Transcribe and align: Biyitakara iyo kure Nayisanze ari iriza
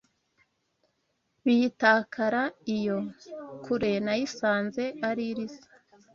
Biyitakara 1.43 2.43
iyo 2.75 2.97
kure 3.63 3.91
Nayisanze 4.05 4.83
ari 5.09 5.23
iriza 5.31 5.67